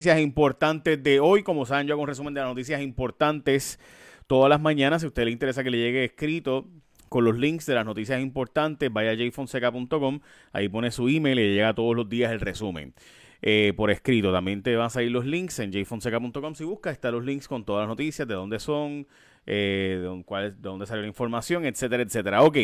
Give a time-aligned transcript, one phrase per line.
[0.00, 1.42] noticias importantes de hoy.
[1.42, 3.78] Como saben, yo hago un resumen de las noticias importantes
[4.26, 5.02] todas las mañanas.
[5.02, 6.66] Si a usted le interesa que le llegue escrito
[7.10, 10.20] con los links de las noticias importantes, vaya a jfonseca.com.
[10.54, 12.94] Ahí pone su email y le llega todos los días el resumen.
[13.42, 14.32] Eh, por escrito.
[14.32, 16.54] También te van a salir los links en jfonseca.com.
[16.54, 19.06] Si buscas, están los links con todas las noticias, de dónde son,
[19.44, 22.42] eh, de, de dónde salió la información, etcétera, etcétera.
[22.42, 22.56] Ok,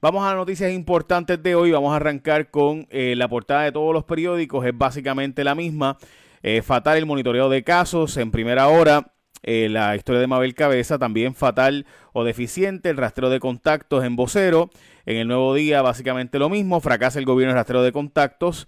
[0.00, 1.70] vamos a las noticias importantes de hoy.
[1.70, 4.64] Vamos a arrancar con eh, la portada de todos los periódicos.
[4.64, 5.98] Es básicamente la misma.
[6.42, 9.14] Eh, fatal el monitoreo de casos en primera hora.
[9.42, 14.16] Eh, la historia de Mabel Cabeza, también fatal o deficiente, el rastreo de contactos en
[14.16, 14.70] vocero.
[15.06, 18.66] En el nuevo día, básicamente lo mismo, fracasa el gobierno el rastreo de contactos.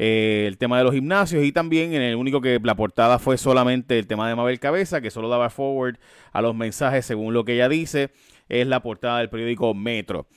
[0.00, 3.36] Eh, el tema de los gimnasios y también en el único que la portada fue
[3.36, 5.96] solamente el tema de Mabel Cabeza, que solo daba forward
[6.32, 8.10] a los mensajes según lo que ella dice,
[8.48, 10.28] es la portada del periódico Metro.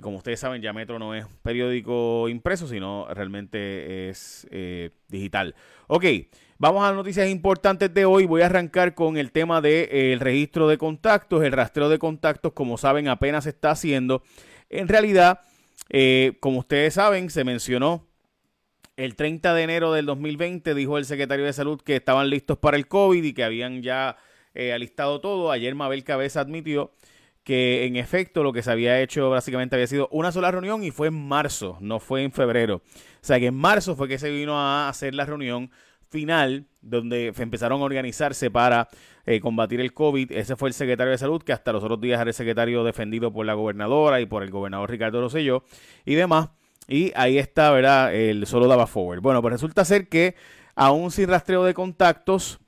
[0.00, 4.46] Como ustedes saben, ya Metro no es periódico impreso, sino realmente es
[5.08, 5.54] digital.
[5.86, 6.04] Ok,
[6.62, 8.24] vamos a las noticias importantes de hoy.
[8.24, 11.42] Voy a arrancar con el tema del de, eh, registro de contactos.
[11.42, 14.22] El rastreo de contactos, como saben, apenas se está haciendo.
[14.70, 15.40] En realidad,
[15.90, 18.06] eh, como ustedes saben, se mencionó
[18.96, 22.76] el 30 de enero del 2020, dijo el secretario de Salud que estaban listos para
[22.76, 24.16] el COVID y que habían ya
[24.54, 25.50] eh, alistado todo.
[25.50, 26.92] Ayer Mabel Cabeza admitió
[27.44, 30.90] que en efecto lo que se había hecho básicamente había sido una sola reunión y
[30.90, 32.76] fue en marzo, no fue en febrero.
[32.76, 35.70] O sea que en marzo fue que se vino a hacer la reunión
[36.08, 38.88] final donde empezaron a organizarse para
[39.24, 40.30] eh, combatir el COVID.
[40.32, 43.32] Ese fue el secretario de salud que hasta los otros días era el secretario defendido
[43.32, 45.64] por la gobernadora y por el gobernador Ricardo Rosselló
[46.04, 46.50] y demás.
[46.88, 48.14] Y ahí está, ¿verdad?
[48.14, 49.20] El solo daba forward.
[49.20, 50.34] Bueno, pues resulta ser que
[50.74, 52.60] aún sin rastreo de contactos,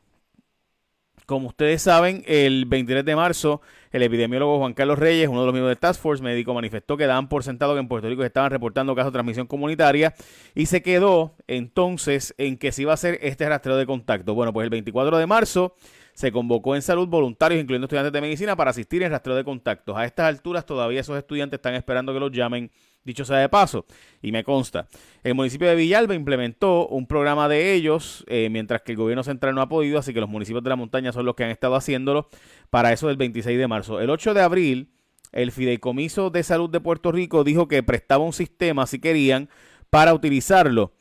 [1.26, 3.60] como ustedes saben, el 23 de marzo,
[3.92, 7.06] el epidemiólogo Juan Carlos Reyes, uno de los miembros del Task Force médico, manifestó que
[7.06, 10.14] daban por sentado que en Puerto Rico estaban reportando casos de transmisión comunitaria
[10.54, 14.34] y se quedó entonces en que se iba a hacer este rastreo de contacto.
[14.34, 15.74] Bueno, pues el 24 de marzo
[16.12, 19.96] se convocó en salud voluntarios, incluyendo estudiantes de medicina, para asistir en rastreo de contactos.
[19.96, 22.70] A estas alturas todavía esos estudiantes están esperando que los llamen
[23.04, 23.86] dicho sea de paso,
[24.22, 24.88] y me consta.
[25.22, 29.54] El municipio de Villalba implementó un programa de ellos, eh, mientras que el gobierno central
[29.54, 31.76] no ha podido, así que los municipios de la montaña son los que han estado
[31.76, 32.28] haciéndolo
[32.70, 34.00] para eso del 26 de marzo.
[34.00, 34.90] El 8 de abril,
[35.32, 39.48] el Fideicomiso de Salud de Puerto Rico dijo que prestaba un sistema, si querían,
[39.90, 40.92] para utilizarlo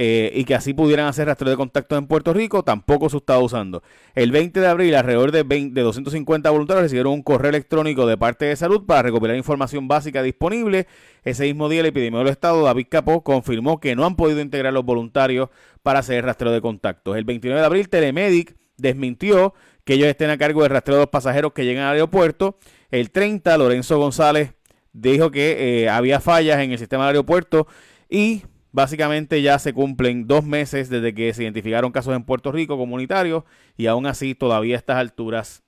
[0.00, 3.40] eh, y que así pudieran hacer rastreo de contactos en Puerto Rico, tampoco se estaba
[3.40, 3.82] usando.
[4.14, 8.44] El 20 de abril, alrededor de, de 250 voluntarios recibieron un correo electrónico de parte
[8.44, 10.86] de salud para recopilar información básica disponible.
[11.24, 14.72] Ese mismo día, el epidemiólogo del Estado, David Capó, confirmó que no han podido integrar
[14.72, 15.48] los voluntarios
[15.82, 17.16] para hacer rastreo de contactos.
[17.16, 21.10] El 29 de abril, Telemedic desmintió que ellos estén a cargo del rastreo de los
[21.10, 22.56] pasajeros que llegan al aeropuerto.
[22.92, 24.54] El 30, Lorenzo González
[24.92, 27.66] dijo que eh, había fallas en el sistema del aeropuerto
[28.08, 32.76] y Básicamente ya se cumplen dos meses desde que se identificaron casos en Puerto Rico
[32.76, 33.44] comunitarios
[33.76, 35.62] y aún así todavía a estas alturas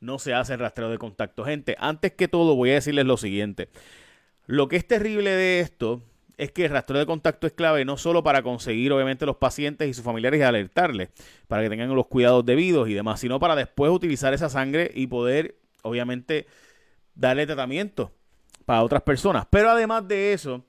[0.00, 1.44] no se hace rastreo de contacto.
[1.44, 3.70] Gente, antes que todo voy a decirles lo siguiente.
[4.46, 6.02] Lo que es terrible de esto
[6.36, 9.88] es que el rastreo de contacto es clave no solo para conseguir obviamente los pacientes
[9.88, 11.08] y sus familiares y alertarles
[11.48, 15.06] para que tengan los cuidados debidos y demás, sino para después utilizar esa sangre y
[15.06, 16.46] poder obviamente
[17.14, 18.12] darle tratamiento
[18.64, 19.46] para otras personas.
[19.50, 20.64] Pero además de eso,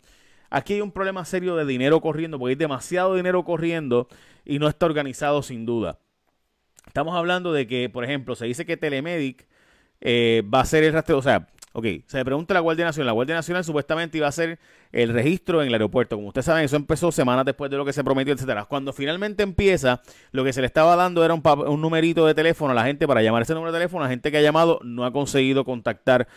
[0.49, 4.07] Aquí hay un problema serio de dinero corriendo, porque hay demasiado dinero corriendo
[4.45, 5.99] y no está organizado sin duda.
[6.85, 9.45] Estamos hablando de que, por ejemplo, se dice que Telemedic
[10.01, 12.85] eh, va a ser el rastreo, o sea, ok, se le pregunta a la Guardia
[12.85, 14.57] Nacional, la Guardia Nacional supuestamente iba a hacer
[14.91, 16.15] el registro en el aeropuerto.
[16.15, 18.65] Como ustedes saben, eso empezó semanas después de lo que se prometió, etcétera.
[18.65, 22.71] Cuando finalmente empieza, lo que se le estaba dando era un, un numerito de teléfono
[22.71, 24.03] a la gente para llamar ese número de teléfono.
[24.03, 26.27] La gente que ha llamado no ha conseguido contactar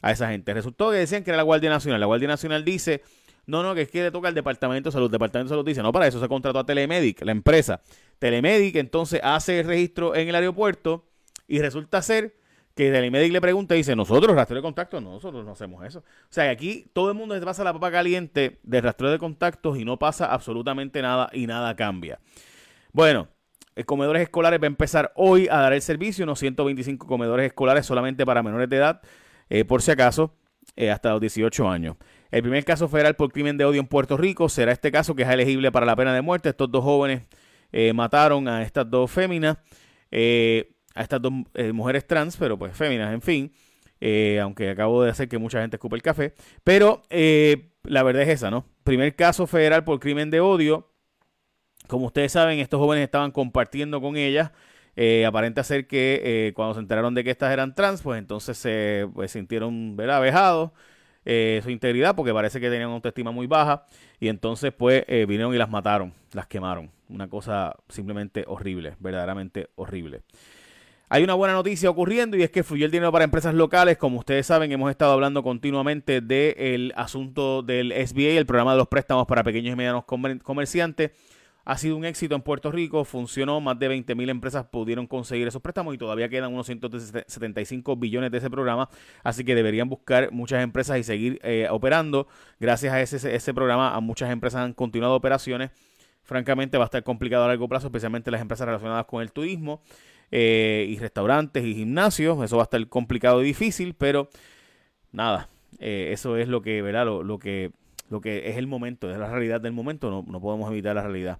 [0.00, 0.54] a esa gente.
[0.54, 2.00] Resultó que decían que era la Guardia Nacional.
[2.00, 3.02] La Guardia Nacional dice
[3.48, 5.06] no, no, que es que le toca al Departamento de Salud.
[5.06, 7.80] El Departamento de Salud dice, no, para eso se contrató a Telemedic, la empresa.
[8.18, 11.06] Telemedic entonces hace el registro en el aeropuerto
[11.46, 12.36] y resulta ser
[12.74, 16.00] que Telemedic le pregunta y dice, nosotros rastreo de contactos, no, nosotros no hacemos eso.
[16.00, 19.78] O sea, aquí todo el mundo se pasa la papa caliente de rastreo de contactos
[19.78, 22.20] y no pasa absolutamente nada y nada cambia.
[22.92, 23.28] Bueno,
[23.86, 28.26] comedores escolares va a empezar hoy a dar el servicio, unos 125 comedores escolares solamente
[28.26, 29.00] para menores de edad,
[29.48, 30.34] eh, por si acaso,
[30.76, 31.96] eh, hasta los 18 años.
[32.30, 35.22] El primer caso federal por crimen de odio en Puerto Rico será este caso que
[35.22, 36.50] es elegible para la pena de muerte.
[36.50, 37.22] Estos dos jóvenes
[37.72, 39.58] eh, mataron a estas dos féminas,
[40.10, 43.52] eh, a estas dos eh, mujeres trans, pero pues féminas, en fin.
[44.42, 46.34] aunque acabo de hacer que mucha gente escupe el café.
[46.64, 47.02] Pero
[47.84, 48.66] la verdad es esa, ¿no?
[48.84, 50.92] Primer caso federal por crimen de odio.
[51.86, 54.52] Como ustedes saben, estos jóvenes estaban compartiendo con ellas.
[55.26, 59.30] aparenta ser que cuando se enteraron de que estas eran trans, pues entonces se pues,
[59.32, 60.20] sintieron ¿verdad?
[61.30, 63.84] Eh, su integridad porque parece que tenían una autoestima muy baja
[64.18, 66.90] y entonces pues eh, vinieron y las mataron, las quemaron.
[67.10, 70.22] Una cosa simplemente horrible, verdaderamente horrible.
[71.10, 73.98] Hay una buena noticia ocurriendo y es que fluyó el dinero para empresas locales.
[73.98, 78.88] Como ustedes saben, hemos estado hablando continuamente del asunto del SBA, el programa de los
[78.88, 81.10] préstamos para pequeños y medianos comerciantes
[81.68, 85.46] ha sido un éxito en Puerto Rico, funcionó, más de 20 mil empresas pudieron conseguir
[85.46, 88.88] esos préstamos y todavía quedan unos 175 billones de ese programa,
[89.22, 92.26] así que deberían buscar muchas empresas y seguir eh, operando.
[92.58, 95.70] Gracias a ese, ese programa, a muchas empresas han continuado operaciones.
[96.22, 99.82] Francamente va a estar complicado a largo plazo, especialmente las empresas relacionadas con el turismo
[100.30, 102.42] eh, y restaurantes y gimnasios.
[102.42, 104.30] Eso va a estar complicado y difícil, pero
[105.12, 105.50] nada,
[105.80, 107.04] eh, eso es lo que, ¿verdad?
[107.04, 107.72] Lo, lo, que,
[108.08, 111.02] lo que es el momento, es la realidad del momento, no, no podemos evitar la
[111.02, 111.38] realidad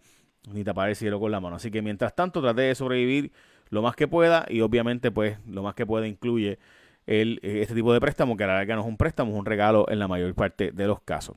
[0.53, 1.57] ni tapar el cielo con la mano.
[1.57, 3.33] Así que mientras tanto trate de sobrevivir
[3.71, 6.59] lo más que pueda y obviamente pues lo más que pueda incluye
[7.07, 9.39] el, eh, este tipo de préstamo que a la larga no es un préstamo, es
[9.39, 11.37] un regalo en la mayor parte de los casos.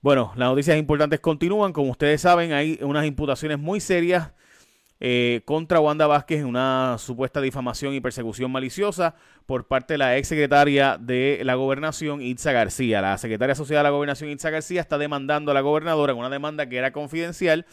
[0.00, 1.72] Bueno, las noticias importantes continúan.
[1.72, 4.32] Como ustedes saben, hay unas imputaciones muy serias
[5.00, 9.14] eh, contra Wanda Vázquez en una supuesta difamación y persecución maliciosa
[9.46, 13.00] por parte de la ex secretaria de la gobernación, Itza García.
[13.00, 16.30] La secretaria asociada de la gobernación, Itza García, está demandando a la gobernadora en una
[16.30, 17.66] demanda que era confidencial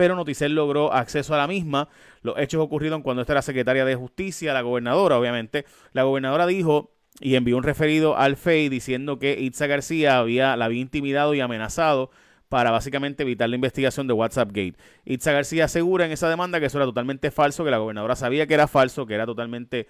[0.00, 1.90] pero Noticel logró acceso a la misma.
[2.22, 5.66] Los hechos ocurrieron cuando esta era secretaria de Justicia, la gobernadora, obviamente.
[5.92, 10.64] La gobernadora dijo y envió un referido al FEI diciendo que Itza García había, la
[10.64, 12.10] había intimidado y amenazado
[12.48, 14.76] para básicamente evitar la investigación de WhatsApp Gate.
[15.04, 18.46] Itza García asegura en esa demanda que eso era totalmente falso, que la gobernadora sabía
[18.46, 19.86] que era falso, que era totalmente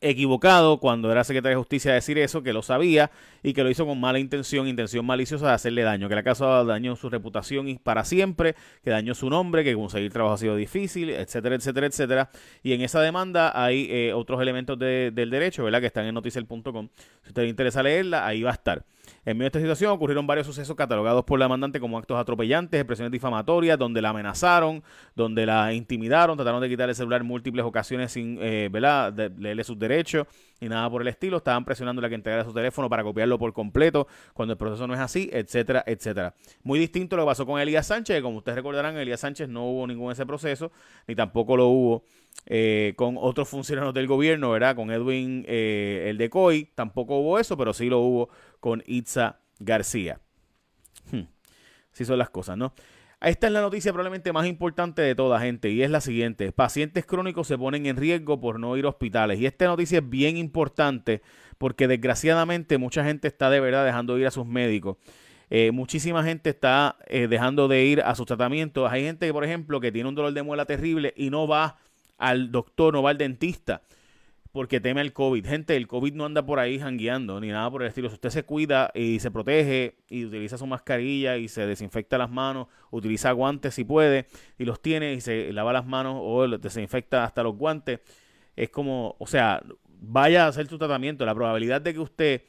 [0.00, 3.10] equivocado cuando era secretario de justicia decir eso, que lo sabía
[3.42, 6.24] y que lo hizo con mala intención, intención maliciosa de hacerle daño, que le ha
[6.24, 10.38] causado daño su reputación y para siempre, que dañó su nombre, que conseguir trabajo ha
[10.38, 12.30] sido difícil, etcétera, etcétera, etcétera.
[12.62, 15.80] Y en esa demanda hay eh, otros elementos del derecho, ¿verdad?
[15.80, 16.88] Que están en noticiel.com.
[17.22, 18.84] Si usted le interesa leerla, ahí va a estar.
[19.24, 22.78] En medio de esta situación ocurrieron varios sucesos catalogados por la demandante como actos atropellantes,
[22.80, 24.82] expresiones difamatorias, donde la amenazaron,
[25.14, 29.78] donde la intimidaron, trataron de quitarle el celular múltiples ocasiones sin eh, de, leerle sus
[29.78, 29.87] derechos
[30.60, 31.38] y nada por el estilo.
[31.38, 34.94] Estaban presionando a que entregara su teléfono para copiarlo por completo cuando el proceso no
[34.94, 36.34] es así, etcétera, etcétera.
[36.62, 39.86] Muy distinto lo que pasó con Elías Sánchez, como ustedes recordarán, Elías Sánchez no hubo
[39.86, 40.72] ningún ese proceso,
[41.06, 42.04] ni tampoco lo hubo
[42.46, 44.76] eh, con otros funcionarios del gobierno, ¿verdad?
[44.76, 48.28] Con Edwin, eh, el de COI, tampoco hubo eso, pero sí lo hubo
[48.60, 50.20] con Itza García.
[51.10, 51.24] Hmm.
[52.04, 52.72] Son las cosas, ¿no?
[53.20, 56.52] Esta es la noticia probablemente más importante de toda gente y es la siguiente.
[56.52, 59.40] Pacientes crónicos se ponen en riesgo por no ir a hospitales.
[59.40, 61.20] Y esta noticia es bien importante
[61.58, 64.98] porque desgraciadamente mucha gente está de verdad dejando de ir a sus médicos.
[65.50, 68.88] Eh, muchísima gente está eh, dejando de ir a sus tratamientos.
[68.88, 71.76] Hay gente, por ejemplo, que tiene un dolor de muela terrible y no va
[72.18, 73.82] al doctor, no va al dentista
[74.52, 75.46] porque teme al COVID.
[75.46, 78.08] Gente, el COVID no anda por ahí jangueando ni nada por el estilo.
[78.08, 82.30] Si usted se cuida y se protege y utiliza su mascarilla y se desinfecta las
[82.30, 84.26] manos, utiliza guantes si puede
[84.58, 88.00] y los tiene y se lava las manos o desinfecta hasta los guantes,
[88.56, 89.62] es como, o sea,
[90.00, 91.24] vaya a hacer su tratamiento.
[91.26, 92.42] La probabilidad de que usted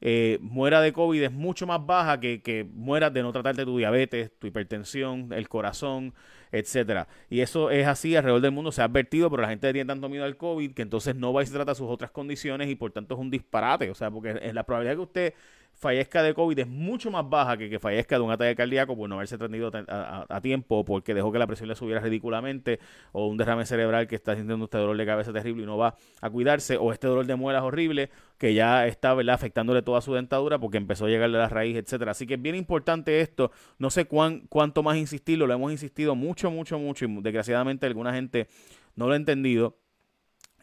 [0.00, 3.78] eh, muera de COVID es mucho más baja que, que mueras de no tratarte tu
[3.78, 6.14] diabetes, tu hipertensión, el corazón,
[6.52, 7.08] etcétera.
[7.30, 10.08] Y eso es así alrededor del mundo, se ha advertido, pero la gente tiene tanto
[10.08, 12.92] miedo al COVID que entonces no va y se trata sus otras condiciones y por
[12.92, 13.90] tanto es un disparate.
[13.90, 15.34] O sea, porque la probabilidad que usted
[15.82, 19.08] fallezca de COVID es mucho más baja que que fallezca de un ataque cardíaco por
[19.08, 22.78] no haberse atendido a, tiempo, porque dejó que la presión le subiera ridículamente,
[23.10, 25.96] o un derrame cerebral que está sintiendo este dolor de cabeza terrible y no va
[26.20, 29.34] a cuidarse, o este dolor de muelas horrible que ya está ¿verdad?
[29.34, 32.12] afectándole toda su dentadura porque empezó a llegarle a la raíz, etcétera.
[32.12, 33.50] Así que es bien importante esto.
[33.78, 38.14] No sé cuán, cuánto más insistirlo, lo hemos insistido mucho, mucho, mucho, y desgraciadamente alguna
[38.14, 38.46] gente
[38.94, 39.81] no lo ha entendido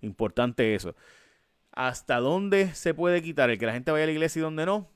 [0.00, 0.94] Importante eso.
[1.72, 4.66] ¿Hasta dónde se puede quitar el que la gente vaya a la iglesia y dónde
[4.66, 4.88] no?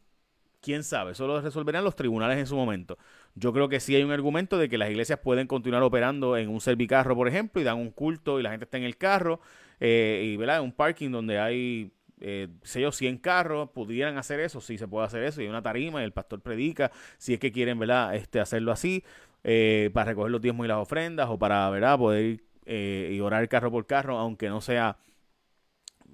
[0.60, 1.12] ¿Quién sabe?
[1.12, 2.98] Eso lo resolverán los tribunales en su momento.
[3.34, 6.48] Yo creo que sí hay un argumento de que las iglesias pueden continuar operando en
[6.48, 9.40] un servicarro, por ejemplo, y dan un culto y la gente está en el carro,
[9.78, 10.62] eh, y ¿verdad?
[10.62, 11.92] un parking donde hay
[12.26, 15.60] eh, sé yo, 100 carros, pudieran hacer eso, sí se puede hacer eso, y una
[15.60, 19.04] tarima y el pastor predica, si es que quieren, ¿verdad?, este, hacerlo así,
[19.44, 23.20] eh, para recoger los diezmos y las ofrendas, o para, ¿verdad?, poder ir eh, y
[23.20, 24.96] orar carro por carro, aunque no sea,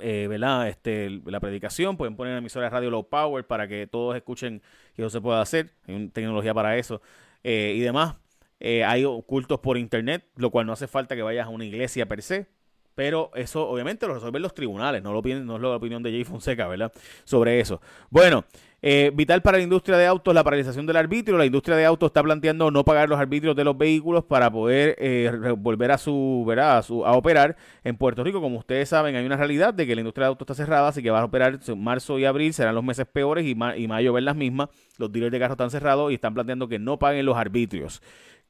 [0.01, 0.29] eh,
[0.67, 4.63] este, la predicación, pueden poner emisora de radio low power para que todos escuchen
[4.97, 7.01] que eso se pueda hacer, hay tecnología para eso,
[7.45, 8.17] y demás.
[8.61, 12.23] hay cultos por internet, lo cual no hace falta que vayas a una iglesia per
[12.23, 12.49] se,
[12.95, 16.25] pero eso obviamente lo resuelven los tribunales, no, lo, no es la opinión de Jay
[16.25, 16.93] Fonseca, ¿verdad?
[17.25, 17.81] Sobre eso.
[18.11, 18.45] Bueno,
[18.83, 21.37] eh, vital para la industria de autos, la paralización del arbitrio.
[21.37, 24.97] La industria de autos está planteando no pagar los arbitrios de los vehículos para poder
[24.99, 26.79] eh, volver a su, ¿verdad?
[26.79, 28.41] A, su, a operar en Puerto Rico.
[28.41, 31.03] Como ustedes saben, hay una realidad de que la industria de autos está cerrada, así
[31.03, 34.13] que va a operar en marzo y abril, serán los meses peores y, y mayo
[34.13, 34.71] ven las mismas.
[34.97, 38.03] Los dealers de carros están cerrados y están planteando que no paguen los arbitrios.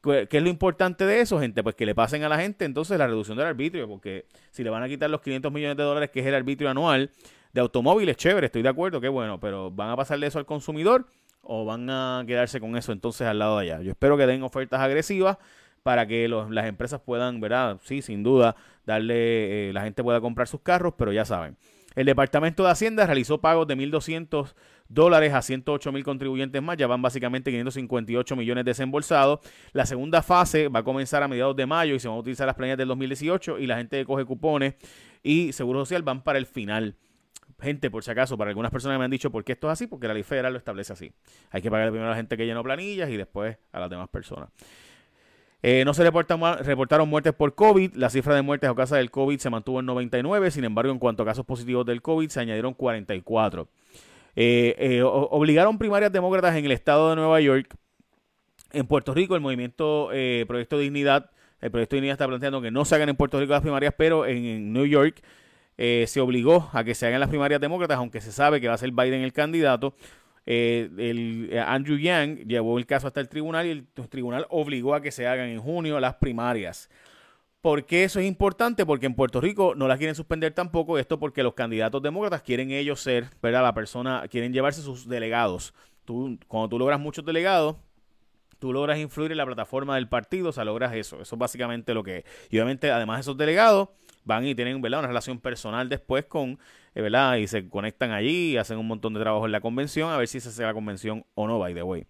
[0.02, 1.62] ¿Qué es lo importante de eso, gente?
[1.62, 4.71] Pues que le pasen a la gente entonces la reducción del arbitrio, porque si le
[4.71, 7.11] van a quitar los 500 millones de dólares que es el arbitrio anual
[7.52, 11.07] de automóviles, chévere, estoy de acuerdo, qué bueno, pero ¿van a pasarle eso al consumidor
[11.42, 13.83] o van a quedarse con eso entonces al lado de allá?
[13.83, 15.37] Yo espero que den ofertas agresivas
[15.83, 17.78] para que las empresas puedan, ¿verdad?
[17.83, 21.57] Sí, sin duda, darle, eh, la gente pueda comprar sus carros, pero ya saben.
[21.95, 24.54] El Departamento de Hacienda realizó pagos de 1.200
[24.90, 26.76] dólares a 108 mil contribuyentes más.
[26.76, 29.40] Ya van básicamente 558 millones desembolsados.
[29.73, 32.47] La segunda fase va a comenzar a mediados de mayo y se van a utilizar
[32.47, 34.75] las planillas del 2018 y la gente que coge cupones
[35.23, 36.97] y Seguro Social van para el final.
[37.61, 39.87] Gente, por si acaso, para algunas personas me han dicho por qué esto es así,
[39.87, 41.12] porque la ley federal lo establece así.
[41.50, 44.09] Hay que pagar primero a la gente que llenó planillas y después a las demás
[44.09, 44.49] personas.
[45.62, 47.94] Eh, no se reportaron muertes por COVID.
[47.94, 50.50] La cifra de muertes a causa del COVID se mantuvo en 99.
[50.50, 53.68] Sin embargo, en cuanto a casos positivos del COVID, se añadieron 44.
[54.37, 57.75] Eh, eh, obligaron primarias demócratas en el estado de Nueva York.
[58.72, 60.10] En Puerto Rico, el movimiento
[60.46, 63.62] Proyecto Dignidad, el Proyecto Dignidad está planteando que no se hagan en Puerto Rico las
[63.62, 65.20] primarias, pero en, New York
[65.76, 68.78] se obligó a que se hagan las primarias demócratas, aunque se sabe que va a
[68.78, 69.94] ser Biden el candidato.
[70.46, 74.94] Eh, el, eh, Andrew Yang llevó el caso hasta el tribunal y el tribunal obligó
[74.94, 76.90] a que se hagan en junio las primarias.
[77.60, 78.86] ¿Por qué eso es importante?
[78.86, 80.98] Porque en Puerto Rico no las quieren suspender tampoco.
[80.98, 83.62] Esto porque los candidatos demócratas quieren ellos ser, ¿verdad?
[83.62, 85.74] La persona, quieren llevarse sus delegados.
[86.06, 87.76] Tú, cuando tú logras muchos delegados,
[88.58, 91.20] tú logras influir en la plataforma del partido, o sea, logras eso.
[91.20, 92.24] Eso es básicamente lo que es.
[92.48, 93.90] Y obviamente, además de esos delegados,
[94.24, 95.00] van y tienen ¿verdad?
[95.00, 96.58] una relación personal después con,
[96.94, 97.36] eh, ¿verdad?
[97.36, 100.28] Y se conectan allí y hacen un montón de trabajo en la convención, a ver
[100.28, 102.06] si se hace la convención o no, by the way.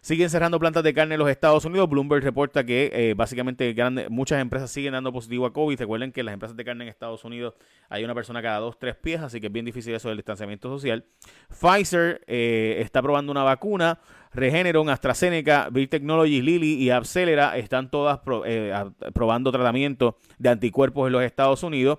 [0.00, 1.88] Siguen cerrando plantas de carne en los Estados Unidos.
[1.88, 3.74] Bloomberg reporta que eh, básicamente
[4.08, 5.78] muchas empresas siguen dando positivo a COVID.
[5.78, 7.54] Recuerden que las empresas de carne en Estados Unidos
[7.88, 10.68] hay una persona cada dos, tres pies, así que es bien difícil eso del distanciamiento
[10.68, 11.04] social.
[11.48, 13.98] Pfizer eh, está probando una vacuna.
[14.32, 18.72] Regeneron, AstraZeneca, Biotechnology, Lilly y Abcelera están todas eh,
[19.14, 21.98] probando tratamiento de anticuerpos en los Estados Unidos.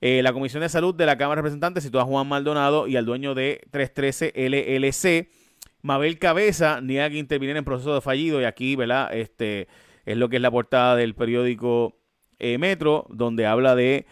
[0.00, 3.04] la Comisión de Salud de la Cámara de Representantes citó a Juan Maldonado y al
[3.04, 5.45] dueño de 313 LLC
[5.82, 9.14] Mabel Cabeza niega que interviniera en proceso de fallido y aquí, ¿verdad?
[9.14, 9.68] Este
[10.04, 11.98] es lo que es la portada del periódico
[12.38, 14.06] eh, Metro, donde habla de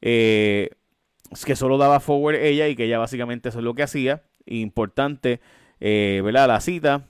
[0.00, 0.70] eh,
[1.44, 4.24] que solo daba forward ella y que ella básicamente eso es lo que hacía.
[4.46, 5.40] Importante,
[5.80, 6.48] eh, ¿verdad?
[6.48, 7.06] La cita.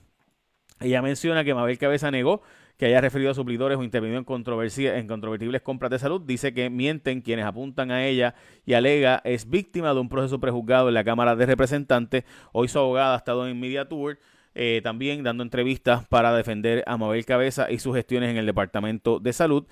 [0.79, 2.41] Ella menciona que Mabel Cabeza negó
[2.77, 6.21] que haya referido a suplidores o intervenido en, controversia, en controvertibles compras de salud.
[6.21, 10.87] Dice que mienten quienes apuntan a ella y alega es víctima de un proceso prejuzgado
[10.87, 12.23] en la Cámara de Representantes.
[12.51, 14.17] Hoy su abogada ha estado en Media Tour.
[14.55, 19.19] Eh, también dando entrevistas para defender a Mabel Cabeza y sus gestiones en el Departamento
[19.19, 19.65] de Salud.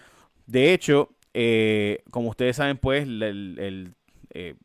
[0.48, 3.94] De hecho, eh, como ustedes saben, pues el,
[4.32, 4.56] eh,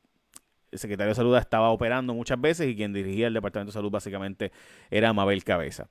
[0.70, 3.90] el secretario de Salud estaba operando muchas veces y quien dirigía el Departamento de Salud
[3.90, 4.52] básicamente
[4.90, 5.88] era Mabel Cabeza.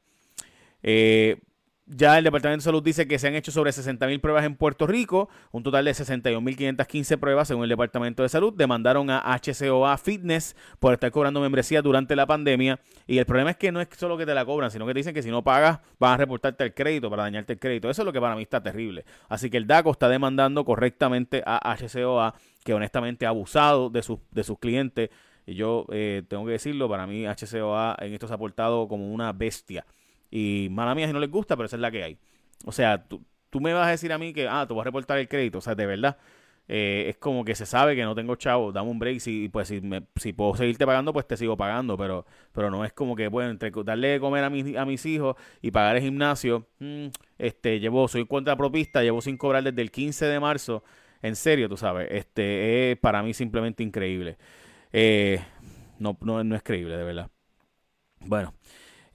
[1.88, 4.88] Ya el Departamento de Salud dice que se han hecho sobre 60.000 pruebas en Puerto
[4.88, 8.52] Rico, un total de 61.515 pruebas según el Departamento de Salud.
[8.56, 12.80] Demandaron a HCOA Fitness por estar cobrando membresía durante la pandemia.
[13.06, 15.00] Y el problema es que no es solo que te la cobran, sino que te
[15.02, 17.88] dicen que si no pagas van a reportarte el crédito para dañarte el crédito.
[17.88, 19.06] Eso es lo que para mí está terrible.
[19.30, 24.18] Así que el DACO está demandando correctamente a HCOA, que honestamente ha abusado de sus,
[24.32, 25.12] de sus clientes.
[25.46, 29.14] Y yo eh, tengo que decirlo, para mí HCOA en esto se ha portado como
[29.14, 29.86] una bestia.
[30.38, 32.18] Y mala mía si no les gusta, pero esa es la que hay.
[32.66, 34.84] O sea, tú, tú me vas a decir a mí que, ah, te voy a
[34.84, 35.60] reportar el crédito.
[35.60, 36.18] O sea, de verdad,
[36.68, 39.22] eh, es como que se sabe que no tengo chavo, dame un break.
[39.22, 41.96] Si, pues, si, me, si puedo seguirte pagando, pues te sigo pagando.
[41.96, 45.06] Pero, pero no es como que, bueno, entre darle de comer a, mis, a mis
[45.06, 47.06] hijos y pagar el gimnasio, mm,
[47.38, 50.84] este, llevo, soy propista llevo sin cobrar desde el 15 de marzo.
[51.22, 54.38] En serio, tú sabes, este es para mí simplemente increíble.
[54.92, 55.40] Eh,
[55.98, 57.32] no, no, no es creíble, de verdad.
[58.20, 58.54] Bueno,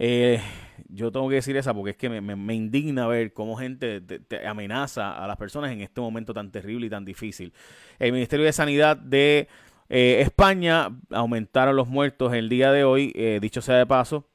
[0.03, 0.41] eh,
[0.89, 5.23] yo tengo que decir esa porque es que me, indigna ver cómo gente te, amenaza
[5.23, 7.53] a las personas en este momento tan terrible y tan difícil.
[7.99, 9.47] El Ministerio de Sanidad de
[9.91, 14.27] eh, España aumentaron los muertos el día de hoy, eh, dicho sea de paso.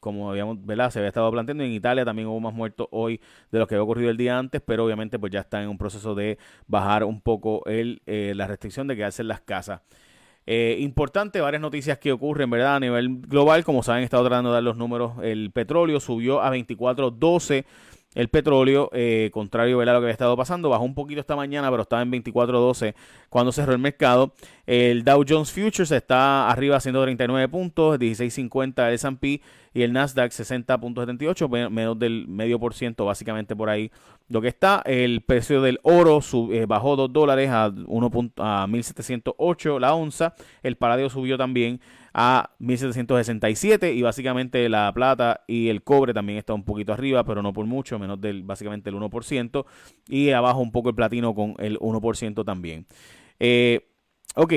[0.00, 0.90] como habíamos, ¿verdad?
[0.90, 3.20] Se había estado planteando, en Italia también hubo más muertos hoy
[3.52, 5.78] de los que había ocurrido el día antes, pero obviamente pues ya está en un
[5.78, 6.36] proceso de
[6.66, 9.82] bajar un poco el, la restricción de quedarse en las casas.
[10.50, 12.76] Eh, importante, varias noticias que ocurren, ¿verdad?
[12.76, 15.12] A nivel global, como saben, he estado tratando de dar los números.
[15.22, 17.66] El petróleo subió a 24.12
[18.14, 21.70] el petróleo, eh, contrario a lo que había estado pasando, bajó un poquito esta mañana,
[21.70, 22.94] pero estaba en 24.12
[23.28, 24.32] cuando cerró el mercado.
[24.66, 29.40] El Dow Jones Futures está arriba a 139 puntos, 16.50 el S&P
[29.74, 33.90] y el Nasdaq 60.78, menos del medio por ciento, básicamente por ahí
[34.28, 34.82] lo que está.
[34.84, 36.20] El precio del oro
[36.52, 38.10] eh, bajó 2 dólares a, 1.
[38.38, 40.34] a 1.708 la onza.
[40.62, 41.80] El paladio subió también
[42.20, 47.42] a 1767 y básicamente la plata y el cobre también está un poquito arriba, pero
[47.42, 49.64] no por mucho, menos del básicamente el 1%
[50.08, 52.86] y abajo un poco el platino con el 1% también.
[53.38, 53.86] Eh,
[54.34, 54.52] ok.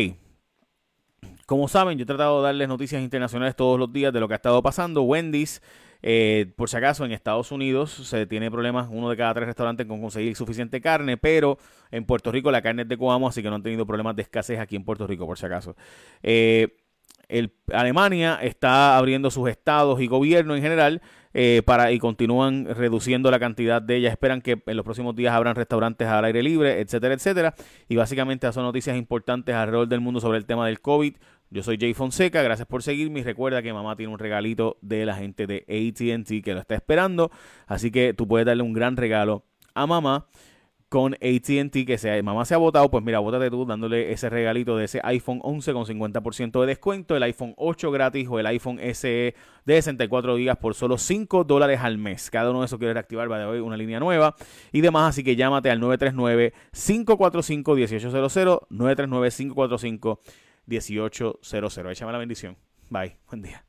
[1.45, 4.33] Como saben, yo he tratado de darles noticias internacionales todos los días de lo que
[4.33, 5.03] ha estado pasando.
[5.03, 5.61] Wendy's,
[6.01, 9.85] eh, por si acaso, en Estados Unidos se tiene problemas, uno de cada tres restaurantes
[9.85, 11.59] con conseguir suficiente carne, pero
[11.91, 14.23] en Puerto Rico la carne es de Coamo, así que no han tenido problemas de
[14.23, 15.75] escasez aquí en Puerto Rico, por si acaso.
[16.23, 16.80] Eh,
[17.73, 21.01] Alemania está abriendo sus estados y gobierno en general
[21.33, 24.11] eh, para y continúan reduciendo la cantidad de ellas.
[24.11, 27.55] Esperan que en los próximos días abran restaurantes al aire libre, etcétera, etcétera.
[27.87, 31.15] Y básicamente son noticias importantes alrededor del mundo sobre el tema del COVID.
[31.49, 35.15] Yo soy Jay Fonseca, gracias por seguirme recuerda que mamá tiene un regalito de la
[35.15, 37.31] gente de ATT que lo está esperando.
[37.67, 40.27] Así que tú puedes darle un gran regalo a mamá
[40.91, 44.75] con ATT, que se, mamá se ha votado, pues mira, vótate tú dándole ese regalito
[44.75, 48.77] de ese iPhone 11 con 50% de descuento, el iPhone 8 gratis o el iPhone
[48.93, 49.33] SE
[49.65, 52.29] de 64 GB por solo 5 dólares al mes.
[52.29, 54.35] Cada uno de esos quiere reactivar, va de hoy una línea nueva
[54.73, 58.67] y demás, así que llámate al 939-545-1800,
[60.67, 61.89] 939-545-1800.
[61.89, 62.57] Échame la bendición.
[62.89, 63.63] Bye, buen día.